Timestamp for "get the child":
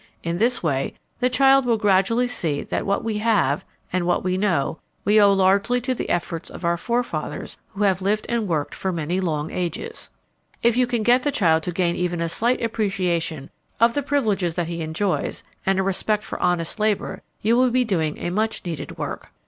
11.03-11.61